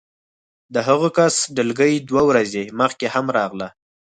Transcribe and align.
د 0.73 0.75
هغه 0.87 1.09
کس 1.17 1.35
ډلګۍ 1.55 1.95
دوه 2.09 2.23
ورځې 2.29 2.63
مخکې 2.79 3.05
هم 3.13 3.25
راغله 3.37 3.67